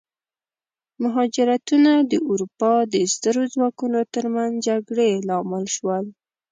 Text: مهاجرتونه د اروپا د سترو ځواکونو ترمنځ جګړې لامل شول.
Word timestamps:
مهاجرتونه 1.03 1.91
د 2.11 2.13
اروپا 2.29 2.71
د 2.93 2.95
سترو 3.13 3.43
ځواکونو 3.53 3.99
ترمنځ 4.13 4.53
جګړې 4.67 5.09
لامل 5.27 5.65
شول. 5.75 6.05